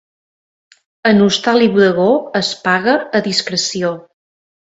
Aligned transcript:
En 1.09 1.19
hostal 1.25 1.65
i 1.65 1.67
bodegó 1.75 2.07
es 2.41 2.51
paga 2.63 2.97
a 3.19 3.23
discreció. 3.29 3.93